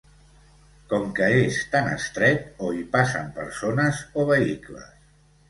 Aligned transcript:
Com 0.93 1.03
que 1.19 1.27
és 1.41 1.59
tan 1.75 1.89
estret, 1.89 2.49
o 2.69 2.73
hi 2.79 2.83
passen 2.97 3.29
persones 3.37 4.03
o 4.17 4.27
vehicles. 4.33 4.91